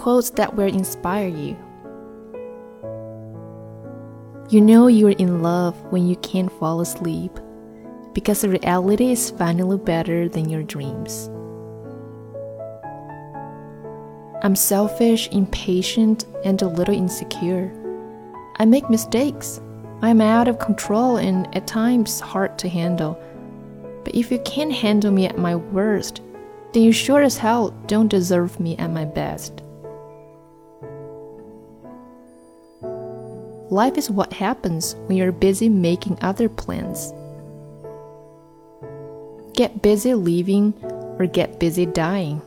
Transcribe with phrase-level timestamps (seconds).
[0.00, 1.54] quotes that will inspire you.
[4.48, 7.38] You know you're in love when you can't fall asleep
[8.14, 11.28] because the reality is finally better than your dreams.
[14.42, 17.70] I'm selfish, impatient, and a little insecure.
[18.56, 19.60] I make mistakes.
[20.00, 23.22] I'm out of control and at times hard to handle.
[24.04, 26.22] But if you can't handle me at my worst,
[26.72, 29.62] then you sure as hell don't deserve me at my best.
[33.70, 37.12] Life is what happens when you're busy making other plans.
[39.54, 40.74] Get busy living
[41.20, 42.42] or get busy dying.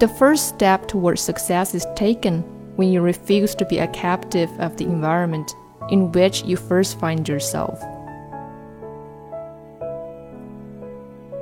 [0.00, 2.42] The first step towards success is taken
[2.76, 5.50] when you refuse to be a captive of the environment
[5.88, 7.80] in which you first find yourself.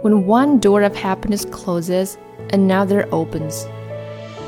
[0.03, 2.17] When one door of happiness closes,
[2.53, 3.67] another opens.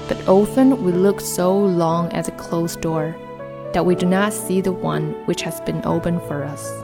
[0.09, 3.15] But often we look so long at the closed door
[3.75, 6.83] that we do not see the one which has been opened for us.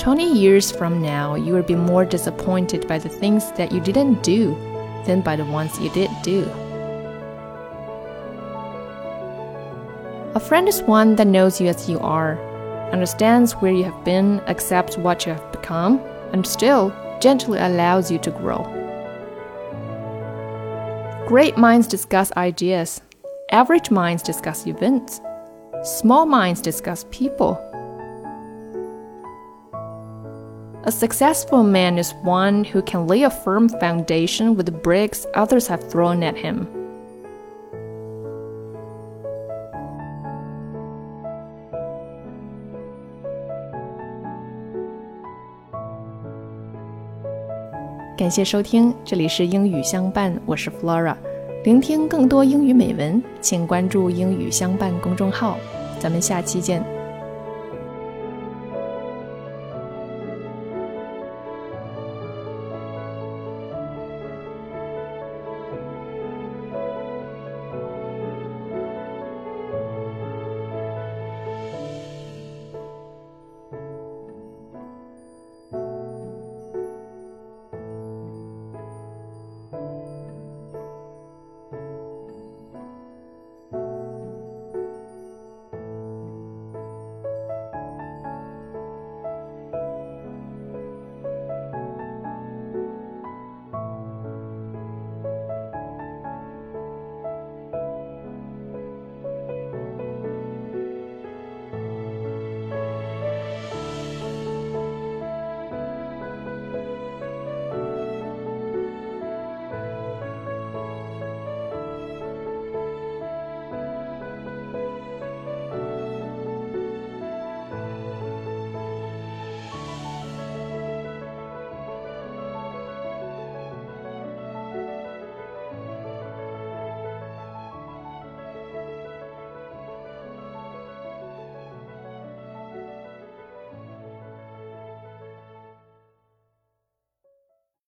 [0.00, 4.22] 20 years from now, you will be more disappointed by the things that you didn't
[4.22, 4.54] do
[5.04, 6.48] than by the ones you did do.
[10.36, 12.38] A friend is one that knows you as you are,
[12.92, 15.98] understands where you have been, accepts what you have become,
[16.32, 18.79] and still gently allows you to grow.
[21.30, 23.00] Great minds discuss ideas,
[23.52, 25.20] average minds discuss events,
[25.84, 27.52] small minds discuss people.
[30.82, 35.68] A successful man is one who can lay a firm foundation with the bricks others
[35.68, 36.66] have thrown at him.
[48.20, 51.16] 感谢收听，这里是英语相伴，我是 Flora。
[51.64, 55.56] 聆听更多英语美文，请关注“英语相伴”公众号。
[55.98, 56.84] 咱们下期见。